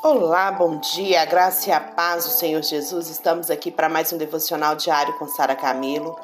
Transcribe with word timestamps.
Olá, 0.00 0.52
bom 0.52 0.78
dia, 0.78 1.24
graça 1.24 1.68
e 1.68 1.72
a 1.72 1.80
paz 1.80 2.24
do 2.24 2.30
Senhor 2.30 2.62
Jesus. 2.62 3.08
Estamos 3.08 3.50
aqui 3.50 3.68
para 3.68 3.88
mais 3.88 4.12
um 4.12 4.16
devocional 4.16 4.76
diário 4.76 5.18
com 5.18 5.26
Sara 5.26 5.56
Camilo. 5.56 6.16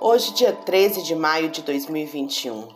Hoje, 0.00 0.32
dia 0.32 0.52
13 0.52 1.04
de 1.04 1.14
maio 1.14 1.48
de 1.48 1.62
2021. 1.62 2.66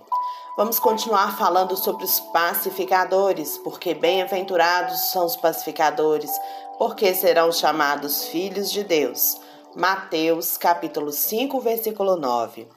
Vamos 0.56 0.78
continuar 0.78 1.36
falando 1.36 1.76
sobre 1.76 2.04
os 2.04 2.20
pacificadores, 2.32 3.58
porque 3.58 3.92
bem-aventurados 3.92 5.10
são 5.10 5.26
os 5.26 5.34
pacificadores, 5.34 6.30
porque 6.78 7.12
serão 7.12 7.50
chamados 7.50 8.26
filhos 8.26 8.70
de 8.70 8.84
Deus. 8.84 9.40
Mateus, 9.74 10.56
capítulo 10.56 11.10
5, 11.10 11.58
versículo 11.60 12.14
9. 12.14 12.68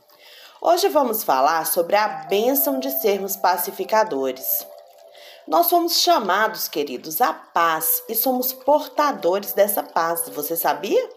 Hoje 0.59 0.89
vamos 0.89 1.23
falar 1.23 1.67
sobre 1.67 1.95
a 1.95 2.07
bênção 2.07 2.79
de 2.79 2.89
sermos 2.89 3.37
pacificadores. 3.37 4.65
Nós 5.49 5.65
somos 5.65 5.99
chamados, 6.01 6.67
queridos, 6.67 7.19
à 7.21 7.33
paz 7.33 8.03
e 8.07 8.13
somos 8.13 8.53
portadores 8.53 9.51
dessa 9.51 9.81
paz. 9.81 10.29
Você 10.29 10.55
sabia? 10.55 11.09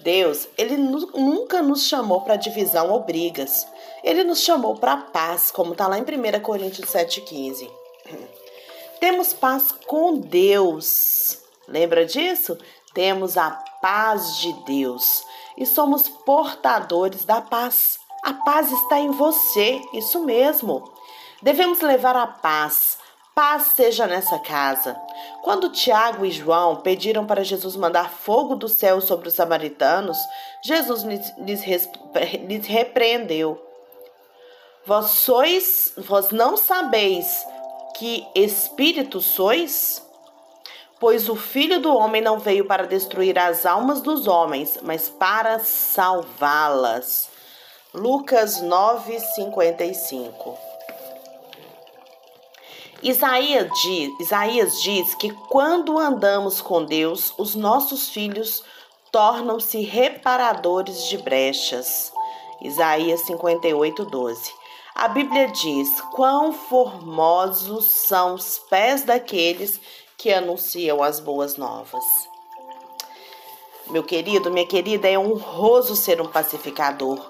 Deus, 0.00 0.48
ele 0.58 0.76
nunca 0.76 1.62
nos 1.62 1.86
chamou 1.86 2.22
para 2.22 2.34
divisão 2.34 2.90
ou 2.90 3.04
brigas. 3.04 3.64
Ele 4.02 4.24
nos 4.24 4.40
chamou 4.40 4.74
para 4.74 4.96
paz, 4.96 5.52
como 5.52 5.70
está 5.70 5.86
lá 5.86 5.96
em 6.00 6.02
1 6.02 6.40
Coríntios 6.40 6.90
7,15. 6.90 7.70
Temos 8.98 9.32
paz 9.32 9.70
com 9.86 10.16
Deus. 10.16 11.38
Lembra 11.68 12.04
disso? 12.04 12.58
Temos 12.92 13.36
a 13.36 13.52
paz 13.80 14.38
de 14.38 14.52
Deus 14.64 15.22
e 15.56 15.64
somos 15.64 16.08
portadores 16.08 17.24
da 17.24 17.40
paz. 17.40 18.00
A 18.24 18.34
paz 18.34 18.72
está 18.72 18.98
em 18.98 19.12
você, 19.12 19.80
isso 19.94 20.24
mesmo. 20.24 20.92
Devemos 21.40 21.80
levar 21.82 22.16
a 22.16 22.26
paz 22.26 22.98
Paz 23.38 23.74
seja 23.76 24.04
nessa 24.04 24.36
casa. 24.40 25.00
Quando 25.44 25.70
Tiago 25.70 26.26
e 26.26 26.30
João 26.32 26.74
pediram 26.74 27.24
para 27.24 27.44
Jesus 27.44 27.76
mandar 27.76 28.10
fogo 28.10 28.56
do 28.56 28.66
céu 28.66 29.00
sobre 29.00 29.28
os 29.28 29.34
samaritanos, 29.34 30.18
Jesus 30.60 31.04
lhes, 31.04 31.32
lhes, 31.38 32.66
repreendeu. 32.66 33.64
Vós 34.84 35.10
sois, 35.10 35.92
vós 35.96 36.30
não 36.30 36.56
sabeis 36.56 37.46
que 37.96 38.26
espírito 38.34 39.20
sois? 39.20 40.04
Pois 40.98 41.28
o 41.28 41.36
Filho 41.36 41.78
do 41.78 41.94
Homem 41.94 42.20
não 42.20 42.40
veio 42.40 42.66
para 42.66 42.88
destruir 42.88 43.38
as 43.38 43.64
almas 43.64 44.00
dos 44.00 44.26
homens, 44.26 44.80
mas 44.82 45.08
para 45.08 45.60
salvá-las. 45.60 47.30
Lucas 47.94 48.60
9, 48.60 49.20
55 49.20 50.67
Isaías 53.02 53.70
diz, 53.82 54.20
Isaías 54.20 54.82
diz 54.82 55.14
que 55.14 55.30
quando 55.30 55.98
andamos 55.98 56.60
com 56.60 56.84
Deus, 56.84 57.32
os 57.38 57.54
nossos 57.54 58.08
filhos 58.08 58.64
tornam-se 59.12 59.80
reparadores 59.80 61.08
de 61.08 61.16
brechas. 61.18 62.12
Isaías 62.60 63.20
58, 63.20 64.04
12. 64.04 64.52
A 64.96 65.06
Bíblia 65.06 65.46
diz: 65.48 66.00
Quão 66.12 66.52
formosos 66.52 67.84
são 67.92 68.34
os 68.34 68.58
pés 68.58 69.04
daqueles 69.04 69.80
que 70.16 70.32
anunciam 70.32 71.00
as 71.00 71.20
boas 71.20 71.56
novas. 71.56 72.04
Meu 73.86 74.02
querido, 74.02 74.50
minha 74.50 74.66
querida, 74.66 75.08
é 75.08 75.16
honroso 75.16 75.94
ser 75.94 76.20
um 76.20 76.26
pacificador. 76.26 77.24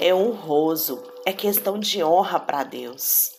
É 0.00 0.14
honroso, 0.14 1.00
é 1.26 1.32
questão 1.32 1.78
de 1.78 2.02
honra 2.02 2.40
para 2.40 2.64
Deus. 2.64 3.38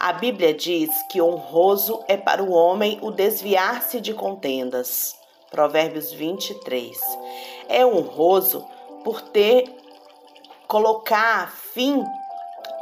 A 0.00 0.12
Bíblia 0.12 0.54
diz 0.54 0.88
que 1.10 1.20
honroso 1.20 2.04
é 2.06 2.16
para 2.16 2.40
o 2.40 2.52
homem 2.52 3.00
o 3.02 3.10
desviar-se 3.10 4.00
de 4.00 4.14
contendas. 4.14 5.16
Provérbios 5.50 6.12
23. 6.12 6.96
É 7.68 7.84
honroso 7.84 8.64
por 9.02 9.20
ter 9.20 9.64
colocar 10.68 11.50
fim 11.50 12.04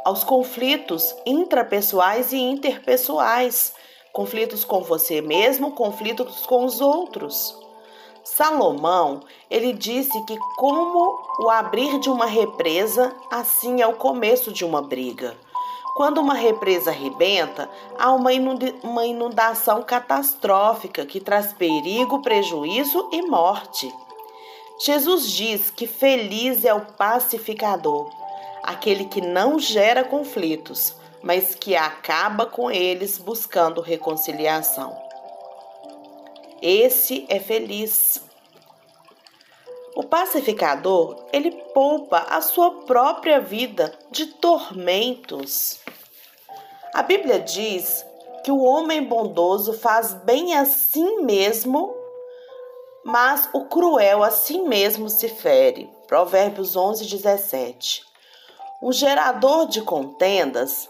aos 0.05 0.23
conflitos 0.23 1.15
intrapessoais 1.25 2.33
e 2.33 2.37
interpessoais, 2.37 3.73
conflitos 4.13 4.63
com 4.63 4.83
você 4.83 5.19
mesmo, 5.19 5.71
conflitos 5.71 6.45
com 6.45 6.65
os 6.65 6.79
outros. 6.79 7.57
Salomão, 8.23 9.21
ele 9.49 9.73
disse 9.73 10.23
que 10.25 10.37
como 10.55 11.19
o 11.39 11.49
abrir 11.49 11.99
de 11.99 12.11
uma 12.11 12.27
represa, 12.27 13.11
assim 13.31 13.81
é 13.81 13.87
o 13.87 13.95
começo 13.95 14.53
de 14.53 14.63
uma 14.63 14.83
briga. 14.83 15.35
Quando 15.97 16.21
uma 16.21 16.35
represa 16.35 16.91
arrebenta, 16.91 17.67
há 17.97 18.13
uma 18.13 18.31
inundação 19.03 19.81
catastrófica 19.81 21.03
que 21.07 21.19
traz 21.19 21.53
perigo, 21.53 22.21
prejuízo 22.21 23.09
e 23.11 23.23
morte. 23.23 23.91
Jesus 24.79 25.31
diz 25.31 25.71
que 25.71 25.87
feliz 25.87 26.63
é 26.63 26.71
o 26.71 26.81
pacificador, 26.81 28.11
aquele 28.61 29.05
que 29.05 29.21
não 29.21 29.57
gera 29.57 30.03
conflitos, 30.03 30.93
mas 31.23 31.55
que 31.55 31.75
acaba 31.75 32.45
com 32.45 32.69
eles 32.69 33.17
buscando 33.17 33.81
reconciliação. 33.81 34.95
Esse 36.61 37.25
é 37.27 37.39
feliz. 37.39 38.21
O 39.97 40.03
pacificador, 40.03 41.25
ele 41.33 41.49
poupa 41.73 42.19
a 42.29 42.39
sua 42.39 42.83
própria 42.85 43.39
vida 43.41 43.97
de 44.11 44.27
tormentos. 44.27 45.79
A 46.93 47.01
Bíblia 47.01 47.39
diz 47.39 48.05
que 48.43 48.51
o 48.51 48.61
homem 48.61 49.03
bondoso 49.03 49.73
faz 49.73 50.13
bem 50.13 50.53
a 50.55 50.65
si 50.65 51.03
mesmo, 51.21 51.95
mas 53.03 53.49
o 53.51 53.65
cruel 53.65 54.23
a 54.23 54.29
si 54.29 54.59
mesmo 54.59 55.09
se 55.09 55.29
fere. 55.29 55.91
Provérbios 56.05 56.75
11, 56.75 57.03
17. 57.03 58.03
O 58.83 58.93
gerador 58.93 59.65
de 59.65 59.81
contendas 59.81 60.87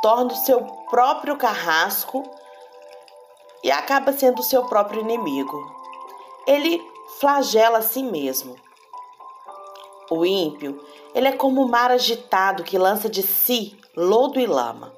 torna 0.00 0.32
o 0.32 0.36
seu 0.36 0.64
próprio 0.88 1.36
carrasco 1.36 2.22
e 3.62 3.70
acaba 3.70 4.10
sendo 4.14 4.38
o 4.38 4.42
seu 4.42 4.64
próprio 4.64 5.02
inimigo 5.02 5.73
ele 6.46 6.80
flagela 7.18 7.78
a 7.78 7.82
si 7.82 8.02
mesmo. 8.02 8.56
O 10.10 10.24
ímpio, 10.24 10.80
ele 11.14 11.28
é 11.28 11.32
como 11.32 11.62
o 11.62 11.68
mar 11.68 11.90
agitado 11.90 12.62
que 12.62 12.78
lança 12.78 13.08
de 13.08 13.22
si 13.22 13.76
lodo 13.96 14.38
e 14.38 14.46
lama. 14.46 14.92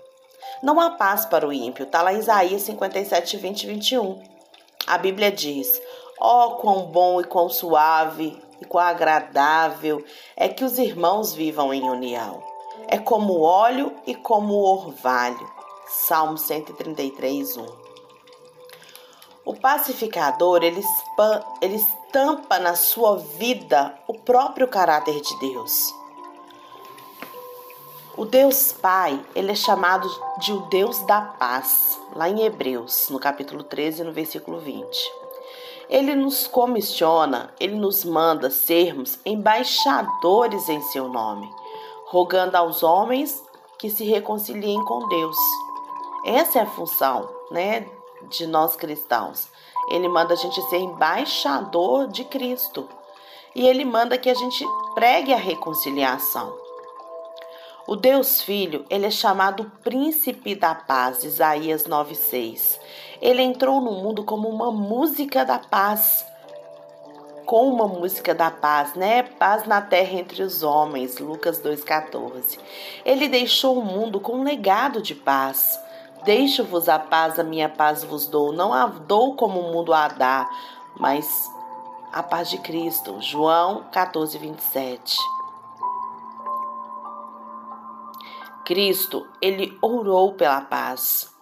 Não 0.62 0.80
há 0.80 0.90
paz 0.90 1.26
para 1.26 1.46
o 1.46 1.52
ímpio, 1.52 1.84
está 1.84 2.02
lá 2.02 2.12
em 2.12 2.18
Isaías 2.18 2.62
57, 2.62 3.36
20 3.36 3.62
e 3.62 3.66
21. 3.66 4.22
A 4.86 4.98
Bíblia 4.98 5.30
diz: 5.30 5.80
Ó, 6.18 6.46
oh, 6.46 6.50
quão 6.56 6.86
bom 6.86 7.20
e 7.20 7.24
quão 7.24 7.48
suave 7.48 8.40
e 8.60 8.64
quão 8.64 8.84
agradável 8.84 10.04
é 10.36 10.48
que 10.48 10.64
os 10.64 10.78
irmãos 10.78 11.34
vivam 11.34 11.72
em 11.72 11.88
união. 11.88 12.42
É 12.88 12.98
como 12.98 13.34
o 13.34 13.42
óleo 13.42 13.94
e 14.06 14.14
como 14.14 14.54
o 14.54 14.64
orvalho. 14.64 15.46
Salmo 15.88 16.38
133, 16.38 17.56
1. 17.56 17.85
O 19.46 19.54
pacificador, 19.54 20.64
ele, 20.64 20.82
ele 21.62 21.76
estampa 21.76 22.58
na 22.58 22.74
sua 22.74 23.16
vida 23.16 23.96
o 24.08 24.12
próprio 24.12 24.66
caráter 24.66 25.20
de 25.20 25.38
Deus. 25.38 25.94
O 28.16 28.24
Deus 28.24 28.72
Pai, 28.72 29.24
ele 29.36 29.52
é 29.52 29.54
chamado 29.54 30.08
de 30.40 30.52
o 30.52 30.62
Deus 30.62 30.98
da 31.06 31.20
paz, 31.20 31.96
lá 32.16 32.28
em 32.28 32.40
Hebreus, 32.42 33.08
no 33.08 33.20
capítulo 33.20 33.62
13, 33.62 34.02
no 34.02 34.10
versículo 34.10 34.58
20. 34.58 34.84
Ele 35.88 36.16
nos 36.16 36.48
comissiona, 36.48 37.54
ele 37.60 37.76
nos 37.76 38.04
manda 38.04 38.50
sermos 38.50 39.16
embaixadores 39.24 40.68
em 40.68 40.82
seu 40.82 41.08
nome, 41.08 41.48
rogando 42.06 42.56
aos 42.56 42.82
homens 42.82 43.44
que 43.78 43.90
se 43.90 44.02
reconciliem 44.02 44.84
com 44.84 45.06
Deus. 45.06 45.36
Essa 46.24 46.58
é 46.58 46.62
a 46.62 46.66
função, 46.66 47.28
né, 47.52 47.86
de 48.28 48.46
nós 48.46 48.76
cristãos. 48.76 49.48
Ele 49.90 50.08
manda 50.08 50.34
a 50.34 50.36
gente 50.36 50.60
ser 50.62 50.78
embaixador 50.78 52.08
de 52.08 52.24
Cristo. 52.24 52.88
E 53.54 53.66
ele 53.66 53.84
manda 53.84 54.18
que 54.18 54.28
a 54.28 54.34
gente 54.34 54.64
pregue 54.94 55.32
a 55.32 55.38
reconciliação. 55.38 56.66
O 57.86 57.94
Deus 57.94 58.42
Filho, 58.42 58.84
ele 58.90 59.06
é 59.06 59.10
chamado 59.10 59.70
Príncipe 59.84 60.56
da 60.56 60.74
Paz, 60.74 61.22
Isaías 61.22 61.86
9:6. 61.86 62.80
Ele 63.22 63.40
entrou 63.40 63.80
no 63.80 63.92
mundo 63.92 64.24
como 64.24 64.48
uma 64.48 64.72
música 64.72 65.44
da 65.44 65.60
paz. 65.60 66.26
Com 67.44 67.68
uma 67.68 67.86
música 67.86 68.34
da 68.34 68.50
paz, 68.50 68.94
né? 68.94 69.22
Paz 69.22 69.66
na 69.66 69.80
terra 69.80 70.18
entre 70.18 70.42
os 70.42 70.64
homens, 70.64 71.18
Lucas 71.18 71.60
2:14. 71.60 72.58
Ele 73.04 73.28
deixou 73.28 73.78
o 73.78 73.84
mundo 73.84 74.18
com 74.18 74.32
um 74.32 74.42
legado 74.42 75.00
de 75.00 75.14
paz. 75.14 75.78
Deixo-vos 76.26 76.88
a 76.88 76.98
paz, 76.98 77.38
a 77.38 77.44
minha 77.44 77.68
paz 77.68 78.02
vos 78.02 78.26
dou. 78.26 78.52
Não 78.52 78.74
a 78.74 78.86
dou 78.86 79.36
como 79.36 79.60
o 79.60 79.72
mundo 79.72 79.94
a 79.94 80.08
dá, 80.08 80.50
mas 80.98 81.48
a 82.12 82.20
paz 82.20 82.50
de 82.50 82.58
Cristo. 82.58 83.18
João 83.20 83.84
14, 83.92 84.36
27. 84.36 85.16
Cristo, 88.64 89.24
ele 89.40 89.78
orou 89.80 90.34
pela 90.34 90.60
paz. 90.62 91.32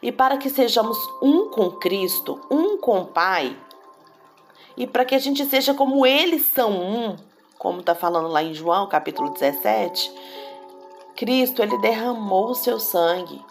E 0.00 0.12
para 0.12 0.36
que 0.36 0.48
sejamos 0.48 0.96
um 1.20 1.50
com 1.50 1.72
Cristo, 1.72 2.40
um 2.48 2.78
com 2.78 3.00
o 3.00 3.06
Pai, 3.06 3.58
e 4.76 4.86
para 4.86 5.04
que 5.04 5.16
a 5.16 5.18
gente 5.18 5.44
seja 5.46 5.74
como 5.74 6.06
eles 6.06 6.52
são 6.52 6.70
um, 6.70 7.16
como 7.58 7.80
está 7.80 7.92
falando 7.92 8.28
lá 8.28 8.40
em 8.40 8.54
João 8.54 8.86
capítulo 8.86 9.30
17, 9.30 10.12
Cristo 11.16 11.60
ele 11.60 11.76
derramou 11.78 12.50
o 12.50 12.54
seu 12.54 12.78
sangue 12.78 13.44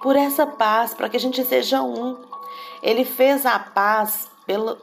por 0.00 0.16
essa 0.16 0.46
paz, 0.46 0.94
para 0.94 1.08
que 1.08 1.16
a 1.16 1.20
gente 1.20 1.44
seja 1.44 1.82
um. 1.82 2.16
Ele 2.82 3.04
fez 3.04 3.44
a 3.44 3.58
paz 3.58 4.28
pelo, 4.46 4.78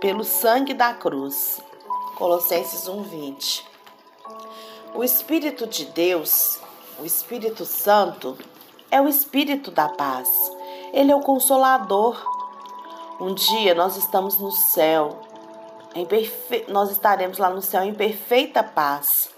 pelo 0.00 0.24
sangue 0.24 0.72
da 0.72 0.94
cruz. 0.94 1.60
Colossenses 2.16 2.88
1:20. 2.88 3.64
O 4.94 5.02
Espírito 5.02 5.66
de 5.66 5.86
Deus, 5.86 6.60
o 7.00 7.04
Espírito 7.04 7.64
Santo, 7.64 8.36
é 8.90 9.00
o 9.00 9.08
Espírito 9.08 9.70
da 9.70 9.88
paz. 9.88 10.28
Ele 10.92 11.10
é 11.10 11.16
o 11.16 11.20
consolador. 11.20 12.16
Um 13.20 13.34
dia 13.34 13.74
nós 13.74 13.96
estamos 13.96 14.38
no 14.38 14.50
céu, 14.50 15.20
perfe... 16.08 16.64
nós 16.68 16.90
estaremos 16.90 17.38
lá 17.38 17.48
no 17.50 17.62
céu 17.62 17.82
em 17.82 17.94
perfeita 17.94 18.62
paz. 18.62 19.30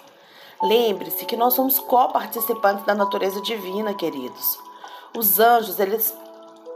Lembre-se 0.63 1.25
que 1.27 1.37
nós 1.37 1.55
somos 1.55 1.79
co-participantes 1.79 2.85
da 2.85 2.95
natureza 2.95 3.41
divina, 3.43 3.93
queridos. 3.93 4.64
Os 5.17 5.39
anjos, 5.39 5.79
eles 5.79 6.17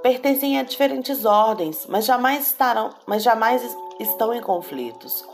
pertencem 0.03 0.59
a 0.59 0.63
diferentes 0.63 1.25
ordens, 1.25 1.87
mas 1.87 2.05
jamais 2.05 2.47
estarão, 2.47 2.91
mas 3.05 3.23
jamais 3.23 3.77
estão 3.99 4.33
em 4.33 4.41
conflitos. 4.41 5.25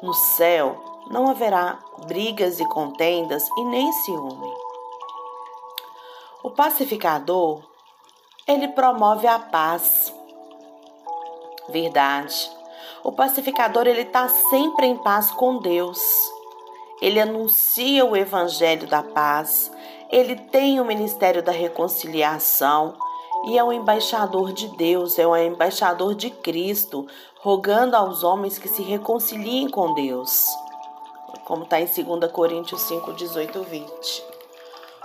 No 0.00 0.14
céu 0.14 0.94
não 1.10 1.28
haverá 1.28 1.78
brigas 2.06 2.60
e 2.60 2.64
contendas 2.66 3.48
e 3.56 3.64
nem 3.64 3.92
ciúme. 3.92 4.52
O 6.42 6.50
pacificador, 6.50 7.62
ele 8.46 8.68
promove 8.68 9.26
a 9.26 9.38
paz. 9.38 10.14
Verdade. 11.68 12.50
O 13.02 13.12
pacificador, 13.12 13.86
ele 13.86 14.02
está 14.02 14.28
sempre 14.28 14.86
em 14.86 14.96
paz 14.96 15.30
com 15.30 15.58
Deus. 15.58 16.00
Ele 17.00 17.20
anuncia 17.20 18.04
o 18.04 18.16
evangelho 18.16 18.86
da 18.86 19.02
paz. 19.02 19.70
Ele 20.10 20.36
tem 20.36 20.80
o 20.80 20.84
ministério 20.84 21.42
da 21.42 21.52
reconciliação 21.52 22.94
e 23.46 23.58
é 23.58 23.64
o 23.64 23.72
embaixador 23.72 24.52
de 24.52 24.68
Deus, 24.68 25.18
é 25.18 25.26
o 25.26 25.36
embaixador 25.36 26.14
de 26.14 26.30
Cristo, 26.30 27.06
rogando 27.40 27.94
aos 27.96 28.24
homens 28.24 28.58
que 28.58 28.68
se 28.68 28.82
reconciliem 28.82 29.68
com 29.68 29.92
Deus. 29.92 30.46
Como 31.44 31.64
está 31.64 31.78
em 31.80 31.84
2 31.86 32.32
Coríntios 32.32 32.80
5, 32.82 33.12
18 33.12 33.58
e 33.58 33.64
20. 33.64 34.24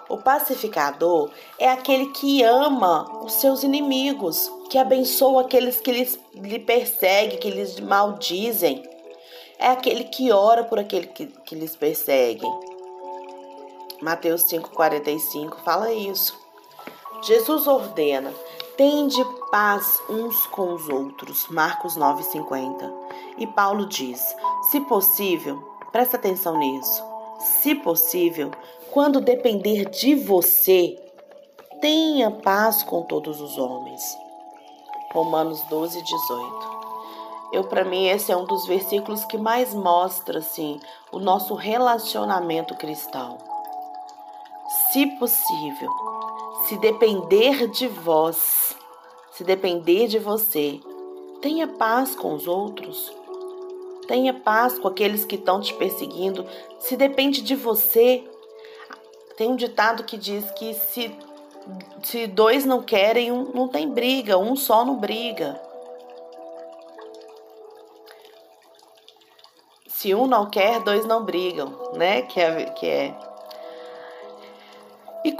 O 0.07 0.18
pacificador 0.18 1.30
é 1.60 1.69
aquele 1.69 2.07
que 2.07 2.42
ama 2.42 3.24
os 3.24 3.34
seus 3.34 3.62
inimigos, 3.62 4.51
que 4.69 4.78
abençoa 4.78 5.42
aqueles 5.42 5.80
que 5.80 5.92
lhes, 5.92 6.19
lhe 6.34 6.60
perseguem, 6.60 7.38
que 7.38 7.51
lhes 7.51 7.80
maldizem. 7.80 8.81
É 9.60 9.68
aquele 9.68 10.06
que 10.06 10.31
ora 10.31 10.63
por 10.63 10.80
aquele 10.80 11.07
que, 11.07 11.28
que 11.28 11.56
lhes 11.56 11.75
perseguem. 11.75 12.69
Mateus 14.01 14.44
5,45 14.44 15.57
fala 15.63 15.92
isso. 15.92 16.38
Jesus 17.22 17.68
ordena: 17.68 18.34
tende 18.78 19.22
paz 19.51 20.01
uns 20.10 20.48
com 20.48 20.74
os 20.74 20.88
outros. 20.88 21.48
Marcos 21.50 21.98
9,50. 21.98 22.92
E 23.38 23.46
Paulo 23.46 23.86
diz: 23.86 24.36
se 24.69 24.80
possível, 24.81 25.62
presta 25.92 26.16
atenção 26.16 26.57
nisso. 26.57 27.04
Se 27.40 27.75
possível, 27.75 28.51
quando 28.92 29.19
depender 29.19 29.90
de 29.90 30.16
você, 30.16 30.98
tenha 31.81 32.31
paz 32.31 32.84
com 32.84 33.01
todos 33.04 33.42
os 33.42 33.57
homens. 33.57 34.18
Romanos 35.12 35.62
12, 35.63 36.01
18. 36.01 36.80
Eu, 37.51 37.63
para 37.63 37.84
mim, 37.84 38.07
esse 38.07 38.31
é 38.31 38.38
um 38.38 38.46
dos 38.46 38.66
versículos 38.68 39.25
que 39.25 39.38
mais 39.38 39.74
mostra, 39.74 40.40
assim, 40.40 40.80
o 41.12 41.19
nosso 41.19 41.56
relacionamento 41.56 42.75
cristão. 42.75 43.38
Se 44.69 45.07
possível, 45.18 45.89
se 46.68 46.77
depender 46.77 47.68
de 47.69 47.88
vós, 47.88 48.75
se 49.31 49.44
depender 49.44 50.07
de 50.07 50.19
você, 50.19 50.80
tenha 51.42 51.68
paz 51.68 52.13
com 52.13 52.36
os 52.36 52.48
outros. 52.48 53.12
Tenha 54.07 54.33
paz 54.33 54.77
com 54.77 54.88
aqueles 54.88 55.25
que 55.25 55.36
estão 55.36 55.60
te 55.60 55.74
perseguindo. 55.74 56.45
Se 56.80 56.95
depende 56.95 57.42
de 57.42 57.56
você, 57.56 58.24
tem 59.38 59.50
um 59.50 59.56
ditado 59.56 60.04
que 60.04 60.18
diz 60.18 60.50
que 60.51 60.74
se, 60.74 61.18
se 62.04 62.27
dois 62.27 62.65
não 62.65 62.83
querem, 62.83 63.31
um, 63.31 63.51
não 63.54 63.68
tem 63.68 63.89
briga, 63.89 64.38
um 64.38 64.56
só 64.56 64.86
não 64.86 64.98
briga. 64.98 65.60
Se 69.88 70.13
um 70.13 70.27
não 70.27 70.50
quer, 70.50 70.80
dois 70.81 71.06
não 71.06 71.24
brigam, 71.24 71.94
né? 71.94 72.22
Que 72.22 72.39
é, 72.39 72.65
que 72.65 72.88
é. 72.88 73.28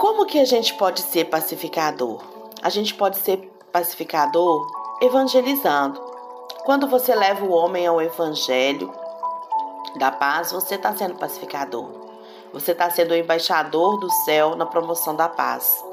Como 0.00 0.24
que 0.24 0.38
a 0.38 0.46
gente 0.46 0.72
pode 0.72 1.02
ser 1.02 1.26
pacificador? 1.26 2.22
A 2.62 2.70
gente 2.70 2.94
pode 2.94 3.18
ser 3.18 3.36
pacificador 3.70 4.66
evangelizando. 5.02 6.00
Quando 6.64 6.86
você 6.86 7.14
leva 7.14 7.44
o 7.44 7.52
homem 7.52 7.86
ao 7.86 8.00
evangelho 8.00 8.90
da 9.98 10.10
paz, 10.10 10.52
você 10.52 10.76
está 10.76 10.96
sendo 10.96 11.16
pacificador. 11.16 11.90
Você 12.50 12.72
está 12.72 12.88
sendo 12.88 13.10
o 13.10 13.14
embaixador 13.14 14.00
do 14.00 14.10
céu 14.24 14.56
na 14.56 14.64
promoção 14.64 15.14
da 15.14 15.28
paz. 15.28 15.84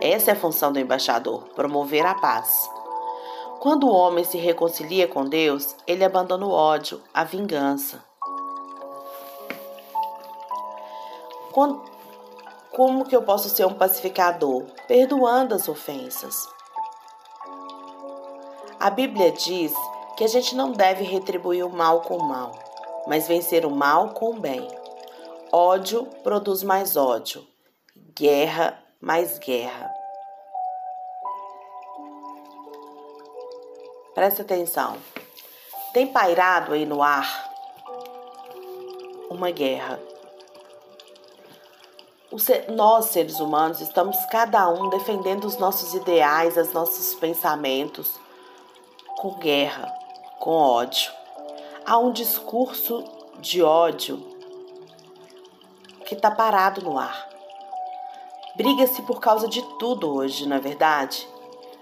Essa 0.00 0.30
é 0.30 0.34
a 0.34 0.40
função 0.40 0.72
do 0.72 0.78
embaixador: 0.78 1.42
promover 1.56 2.06
a 2.06 2.14
paz. 2.14 2.70
Quando 3.58 3.88
o 3.88 3.92
homem 3.92 4.22
se 4.22 4.38
reconcilia 4.38 5.08
com 5.08 5.24
Deus, 5.24 5.74
ele 5.88 6.04
abandona 6.04 6.46
o 6.46 6.52
ódio, 6.52 7.02
a 7.12 7.24
vingança. 7.24 8.00
Quando, 11.50 11.90
como 12.80 13.04
que 13.04 13.14
eu 13.14 13.20
posso 13.20 13.50
ser 13.50 13.66
um 13.66 13.74
pacificador? 13.74 14.64
Perdoando 14.88 15.54
as 15.54 15.68
ofensas. 15.68 16.48
A 18.80 18.88
Bíblia 18.88 19.32
diz 19.32 19.70
que 20.16 20.24
a 20.24 20.26
gente 20.26 20.56
não 20.56 20.72
deve 20.72 21.04
retribuir 21.04 21.62
o 21.62 21.68
mal 21.68 22.00
com 22.00 22.16
o 22.16 22.26
mal, 22.26 22.58
mas 23.06 23.28
vencer 23.28 23.66
o 23.66 23.70
mal 23.70 24.14
com 24.14 24.30
o 24.30 24.40
bem. 24.40 24.66
Ódio 25.52 26.06
produz 26.22 26.62
mais 26.62 26.96
ódio, 26.96 27.46
guerra 28.18 28.82
mais 28.98 29.38
guerra. 29.38 29.92
Presta 34.14 34.40
atenção. 34.40 34.96
Tem 35.92 36.06
pairado 36.06 36.72
aí 36.72 36.86
no 36.86 37.02
ar 37.02 37.46
uma 39.28 39.50
guerra. 39.50 40.00
Nós, 42.68 43.06
seres 43.06 43.40
humanos, 43.40 43.80
estamos 43.80 44.16
cada 44.26 44.68
um 44.68 44.88
defendendo 44.88 45.46
os 45.46 45.58
nossos 45.58 45.94
ideais, 45.94 46.56
os 46.56 46.72
nossos 46.72 47.12
pensamentos, 47.16 48.20
com 49.18 49.34
guerra, 49.34 49.92
com 50.38 50.52
ódio. 50.52 51.10
Há 51.84 51.98
um 51.98 52.12
discurso 52.12 53.02
de 53.40 53.60
ódio 53.64 54.24
que 56.06 56.14
está 56.14 56.30
parado 56.30 56.82
no 56.82 56.96
ar. 56.96 57.28
Briga-se 58.54 59.02
por 59.02 59.18
causa 59.18 59.48
de 59.48 59.60
tudo 59.80 60.14
hoje, 60.14 60.48
não 60.48 60.56
é 60.56 60.60
verdade? 60.60 61.26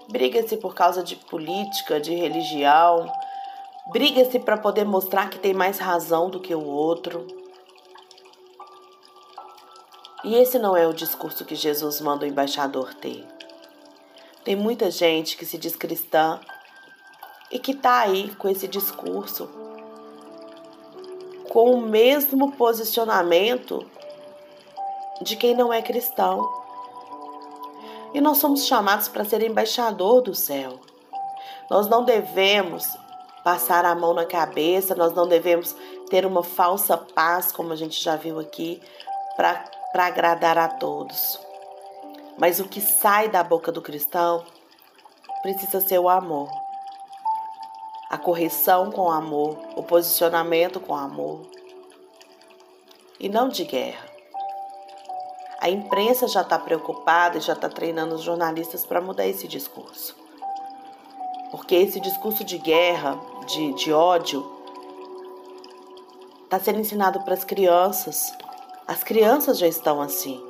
Briga-se 0.09 0.57
por 0.57 0.73
causa 0.73 1.03
de 1.03 1.15
política, 1.15 1.99
de 1.99 2.15
religião. 2.15 3.11
Briga-se 3.91 4.39
para 4.39 4.57
poder 4.57 4.85
mostrar 4.85 5.29
que 5.29 5.37
tem 5.37 5.53
mais 5.53 5.77
razão 5.77 6.27
do 6.27 6.39
que 6.39 6.55
o 6.55 6.65
outro. 6.65 7.38
E 10.23 10.35
esse 10.35 10.59
não 10.59 10.75
é 10.75 10.85
o 10.85 10.93
discurso 10.93 11.45
que 11.45 11.55
Jesus 11.55 12.01
manda 12.01 12.25
o 12.25 12.27
embaixador 12.27 12.93
ter. 12.93 13.25
Tem 14.43 14.55
muita 14.55 14.91
gente 14.91 15.37
que 15.37 15.45
se 15.45 15.57
diz 15.57 15.75
cristã 15.75 16.39
e 17.51 17.57
que 17.57 17.71
está 17.71 17.99
aí 17.99 18.33
com 18.35 18.49
esse 18.49 18.67
discurso, 18.67 19.49
com 21.49 21.73
o 21.73 21.81
mesmo 21.81 22.51
posicionamento 22.53 23.85
de 25.21 25.35
quem 25.35 25.55
não 25.55 25.71
é 25.71 25.81
cristão. 25.81 26.51
E 28.13 28.19
nós 28.19 28.37
somos 28.37 28.65
chamados 28.65 29.07
para 29.07 29.23
ser 29.23 29.41
embaixador 29.41 30.21
do 30.21 30.35
céu. 30.35 30.79
Nós 31.69 31.87
não 31.87 32.03
devemos 32.03 32.85
passar 33.43 33.85
a 33.85 33.95
mão 33.95 34.13
na 34.13 34.25
cabeça, 34.25 34.95
nós 34.95 35.13
não 35.13 35.27
devemos 35.27 35.75
ter 36.09 36.25
uma 36.25 36.43
falsa 36.43 36.97
paz, 36.97 37.51
como 37.51 37.71
a 37.71 37.75
gente 37.75 38.03
já 38.03 38.15
viu 38.15 38.39
aqui, 38.39 38.81
para 39.35 39.63
agradar 39.93 40.57
a 40.57 40.67
todos. 40.67 41.39
Mas 42.37 42.59
o 42.59 42.67
que 42.67 42.79
sai 42.79 43.27
da 43.27 43.43
boca 43.43 43.71
do 43.71 43.81
cristão 43.81 44.45
precisa 45.41 45.81
ser 45.81 45.99
o 45.99 46.09
amor. 46.09 46.49
A 48.09 48.17
correção 48.17 48.91
com 48.91 49.11
amor, 49.11 49.57
o 49.75 49.83
posicionamento 49.83 50.79
com 50.79 50.95
amor. 50.95 51.41
E 53.19 53.27
não 53.27 53.49
de 53.49 53.65
guerra. 53.65 54.07
A 55.59 55.69
imprensa 55.69 56.27
já 56.27 56.41
está 56.41 56.57
preocupada 56.57 57.37
e 57.37 57.41
já 57.41 57.53
está 57.53 57.67
treinando 57.67 58.15
os 58.15 58.21
jornalistas 58.21 58.85
para 58.85 59.01
mudar 59.01 59.27
esse 59.27 59.47
discurso. 59.47 60.15
Porque 61.51 61.75
esse 61.75 61.99
discurso 61.99 62.43
de 62.45 62.57
guerra, 62.57 63.19
de, 63.45 63.73
de 63.73 63.91
ódio, 63.91 64.49
está 66.45 66.59
sendo 66.59 66.79
ensinado 66.79 67.19
para 67.21 67.33
as 67.33 67.43
crianças. 67.43 68.31
As 68.89 69.03
crianças 69.03 69.59
já 69.59 69.67
estão 69.67 70.01
assim. 70.01 70.43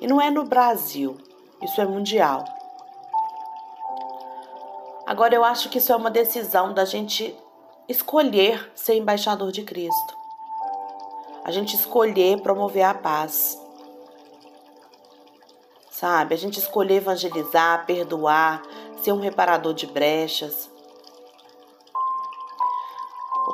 E 0.00 0.06
não 0.06 0.18
é 0.18 0.30
no 0.30 0.44
Brasil, 0.44 1.14
isso 1.60 1.78
é 1.78 1.84
mundial. 1.84 2.42
Agora 5.06 5.34
eu 5.34 5.44
acho 5.44 5.68
que 5.68 5.76
isso 5.76 5.92
é 5.92 5.96
uma 5.96 6.10
decisão 6.10 6.72
da 6.72 6.86
gente 6.86 7.36
escolher 7.86 8.72
ser 8.74 8.94
embaixador 8.94 9.52
de 9.52 9.62
Cristo. 9.62 10.16
A 11.44 11.50
gente 11.50 11.76
escolher 11.76 12.40
promover 12.40 12.84
a 12.84 12.94
paz. 12.94 13.60
Sabe? 15.90 16.34
A 16.34 16.38
gente 16.38 16.58
escolher 16.58 16.94
evangelizar, 16.94 17.84
perdoar, 17.84 18.62
ser 19.02 19.12
um 19.12 19.20
reparador 19.20 19.74
de 19.74 19.86
brechas. 19.86 20.69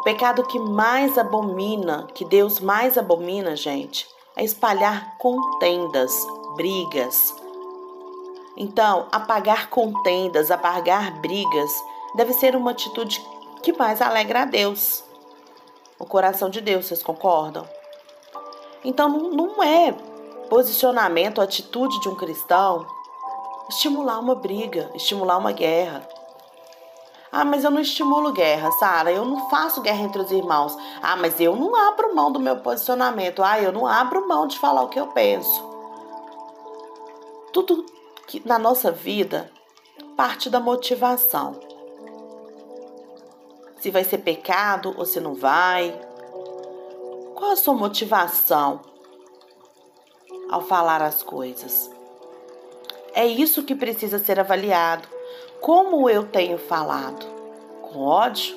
Pecado 0.06 0.46
que 0.46 0.56
mais 0.60 1.18
abomina, 1.18 2.06
que 2.14 2.25
Deus 2.25 2.60
mais 2.60 2.96
abomina, 2.96 3.56
gente, 3.56 4.06
é 4.36 4.44
espalhar 4.44 5.18
contendas, 5.18 6.14
brigas, 6.54 7.34
então, 8.56 9.08
apagar 9.10 9.68
contendas, 9.68 10.52
apagar 10.52 11.20
brigas, 11.20 11.84
deve 12.14 12.32
ser 12.32 12.54
uma 12.54 12.70
atitude 12.70 13.20
que 13.64 13.72
mais 13.72 14.00
alegra 14.00 14.42
a 14.42 14.44
Deus. 14.44 15.02
O 15.98 16.06
coração 16.06 16.48
de 16.48 16.60
Deus, 16.60 16.86
vocês 16.86 17.02
concordam? 17.02 17.68
Então, 18.84 19.08
não 19.08 19.60
é 19.60 19.92
posicionamento, 20.48 21.40
atitude 21.40 22.00
de 22.00 22.08
um 22.08 22.14
cristão 22.14 22.86
estimular 23.68 24.20
uma 24.20 24.36
briga, 24.36 24.88
estimular 24.94 25.36
uma 25.36 25.50
guerra. 25.50 26.08
Ah, 27.38 27.44
mas 27.44 27.64
eu 27.64 27.70
não 27.70 27.82
estimulo 27.82 28.32
guerra, 28.32 28.72
Sara. 28.72 29.12
Eu 29.12 29.22
não 29.22 29.50
faço 29.50 29.82
guerra 29.82 30.02
entre 30.02 30.22
os 30.22 30.30
irmãos. 30.30 30.74
Ah, 31.02 31.16
mas 31.16 31.38
eu 31.38 31.54
não 31.54 31.76
abro 31.76 32.16
mão 32.16 32.32
do 32.32 32.40
meu 32.40 32.56
posicionamento. 32.60 33.42
Ah, 33.42 33.60
eu 33.60 33.70
não 33.70 33.86
abro 33.86 34.26
mão 34.26 34.46
de 34.46 34.58
falar 34.58 34.80
o 34.80 34.88
que 34.88 34.98
eu 34.98 35.08
penso. 35.08 35.62
Tudo 37.52 37.84
que 38.26 38.40
na 38.48 38.58
nossa 38.58 38.90
vida 38.90 39.52
parte 40.16 40.48
da 40.48 40.58
motivação. 40.58 41.60
Se 43.80 43.90
vai 43.90 44.02
ser 44.02 44.18
pecado 44.18 44.94
ou 44.96 45.04
se 45.04 45.20
não 45.20 45.34
vai. 45.34 45.94
Qual 47.34 47.50
a 47.50 47.56
sua 47.56 47.74
motivação 47.74 48.80
ao 50.50 50.62
falar 50.62 51.02
as 51.02 51.22
coisas? 51.22 51.90
É 53.12 53.26
isso 53.26 53.62
que 53.62 53.74
precisa 53.74 54.18
ser 54.18 54.40
avaliado. 54.40 55.15
Como 55.60 56.08
eu 56.08 56.26
tenho 56.26 56.58
falado? 56.58 57.26
Com 57.82 58.04
ódio 58.04 58.56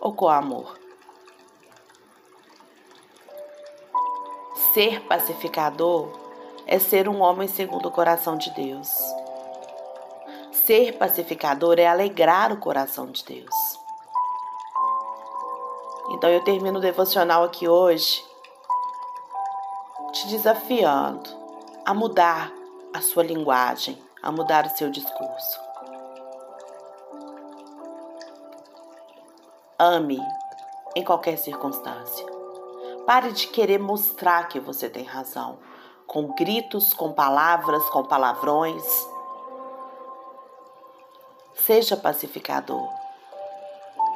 ou 0.00 0.12
com 0.12 0.28
amor? 0.28 0.78
Ser 4.72 5.02
pacificador 5.02 6.08
é 6.66 6.78
ser 6.78 7.08
um 7.08 7.20
homem 7.20 7.46
segundo 7.46 7.86
o 7.86 7.92
coração 7.92 8.36
de 8.36 8.50
Deus. 8.50 8.88
Ser 10.66 10.96
pacificador 10.98 11.78
é 11.78 11.86
alegrar 11.86 12.52
o 12.52 12.56
coração 12.56 13.06
de 13.06 13.24
Deus. 13.24 13.54
Então 16.10 16.28
eu 16.30 16.42
termino 16.42 16.78
o 16.78 16.82
devocional 16.82 17.44
aqui 17.44 17.68
hoje 17.68 18.24
te 20.12 20.28
desafiando 20.28 21.28
a 21.84 21.92
mudar 21.92 22.52
a 22.94 23.00
sua 23.00 23.22
linguagem, 23.22 24.00
a 24.22 24.32
mudar 24.32 24.64
o 24.66 24.70
seu 24.70 24.90
discurso. 24.90 25.73
Ame 29.78 30.20
em 30.94 31.02
qualquer 31.02 31.36
circunstância. 31.36 32.24
Pare 33.06 33.32
de 33.32 33.48
querer 33.48 33.78
mostrar 33.78 34.48
que 34.48 34.60
você 34.60 34.88
tem 34.88 35.04
razão 35.04 35.58
com 36.06 36.28
gritos, 36.34 36.94
com 36.94 37.12
palavras, 37.12 37.82
com 37.90 38.04
palavrões. 38.04 38.84
Seja 41.54 41.96
pacificador. 41.96 42.88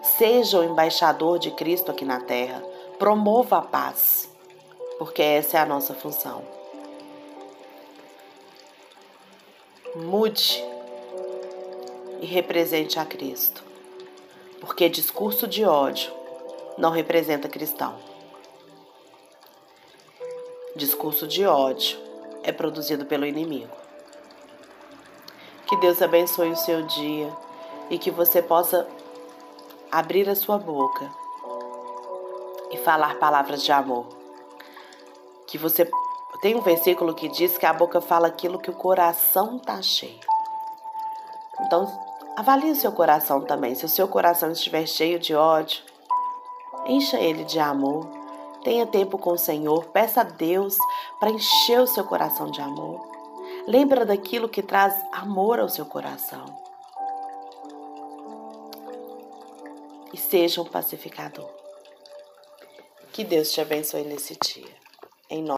Seja 0.03 0.61
o 0.61 0.65
embaixador 0.65 1.39
de 1.39 1.51
Cristo 1.51 1.91
aqui 1.91 2.05
na 2.05 2.21
terra. 2.21 2.63
Promova 2.99 3.59
a 3.59 3.63
paz, 3.63 4.29
porque 4.99 5.23
essa 5.23 5.59
é 5.59 5.61
a 5.61 5.67
nossa 5.67 5.95
função. 5.95 6.43
Mude 9.97 10.63
e 12.21 12.27
represente 12.27 12.99
a 12.99 13.05
Cristo, 13.05 13.65
porque 14.61 14.89
discurso 14.89 15.47
de 15.47 15.65
ódio 15.65 16.13
não 16.77 16.91
representa 16.91 17.49
cristão. 17.49 17.97
Discurso 20.77 21.27
de 21.27 21.45
ódio 21.45 21.99
é 22.43 22.53
produzido 22.53 23.05
pelo 23.05 23.27
inimigo. 23.27 23.77
Que 25.67 25.77
Deus 25.77 26.01
abençoe 26.01 26.51
o 26.51 26.57
seu 26.57 26.83
dia 26.83 27.31
e 27.91 27.99
que 27.99 28.11
você 28.11 28.41
possa 28.41 28.89
abrir 29.91 30.29
a 30.29 30.35
sua 30.35 30.59
boca 30.59 31.11
e 32.71 32.77
falar 32.79 33.19
palavras 33.19 33.63
de 33.63 33.73
amor. 33.73 34.07
Que 35.47 35.59
você 35.59 35.91
tem 36.41 36.55
um 36.55 36.61
versículo 36.61 37.15
que 37.15 37.29
diz 37.29 37.59
que 37.59 37.67
a 37.67 37.73
boca 37.73 38.01
fala 38.01 38.29
aquilo 38.29 38.59
que 38.59 38.71
o 38.71 38.75
coração 38.75 39.57
está 39.57 39.83
cheio. 39.83 40.21
Então, 41.63 42.08
avalie 42.41 42.75
seu 42.75 42.93
coração 42.93 43.41
também. 43.41 43.75
Se 43.75 43.85
o 43.85 43.89
seu 43.89 44.09
coração 44.09 44.51
estiver 44.51 44.87
cheio 44.87 45.19
de 45.19 45.35
ódio, 45.35 45.83
encha 46.87 47.19
ele 47.19 47.45
de 47.45 47.59
amor 47.59 48.19
Tenha 48.63 48.87
tempo 48.87 49.17
com 49.19 49.31
o 49.31 49.39
Senhor, 49.39 49.87
peça 49.87 50.21
a 50.21 50.25
Deus 50.25 50.77
para 51.21 51.31
encher 51.31 51.81
o 51.81 51.87
seu 51.87 52.05
coração 52.05 52.51
de 52.51 52.61
amor. 52.61 53.09
Lembra 53.67 54.05
daquilo 54.05 54.49
que 54.49 54.63
traz 54.63 54.95
amor 55.13 55.61
ao 55.61 55.69
seu 55.69 55.87
coração. 55.87 56.45
E 60.13 60.17
seja 60.17 60.61
um 60.61 60.65
pacificador. 60.65 61.49
Que 63.13 63.25
Deus 63.25 63.53
te 63.53 63.61
abençoe 63.61 64.03
nesse 64.03 64.37
dia. 64.37 64.75
Em 65.31 65.43
nome 65.43 65.58